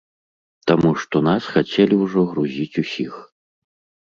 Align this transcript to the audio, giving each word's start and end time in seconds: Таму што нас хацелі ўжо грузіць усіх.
Таму 0.71 0.93
што 1.03 1.21
нас 1.27 1.49
хацелі 1.57 1.95
ўжо 2.05 2.25
грузіць 2.33 2.79
усіх. 2.85 3.13